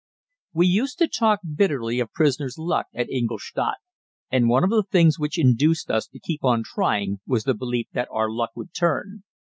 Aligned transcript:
We 0.55 0.65
used 0.65 0.97
to 0.97 1.07
talk 1.07 1.41
bitterly 1.55 1.99
of 1.99 2.11
prisoners' 2.11 2.57
luck 2.57 2.87
at 2.91 3.07
Ingolstadt, 3.11 3.77
and 4.31 4.49
one 4.49 4.63
of 4.63 4.71
the 4.71 4.81
things 4.89 5.19
which 5.19 5.37
induced 5.37 5.91
us 5.91 6.07
to 6.07 6.17
keep 6.19 6.43
on 6.43 6.63
trying 6.65 7.19
was 7.27 7.43
the 7.43 7.53
belief 7.53 7.85
that 7.93 8.07
our 8.11 8.27
luck 8.27 8.49
would 8.55 8.73
turn. 8.73 9.21